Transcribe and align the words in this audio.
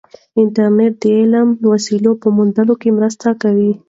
انټرنیټ 0.39 0.93
د 1.01 1.03
علمي 1.17 1.53
وسایلو 1.71 2.11
په 2.21 2.27
موندلو 2.35 2.73
کې 2.81 2.89
مرسته 2.97 3.29
کوي. 3.41 3.71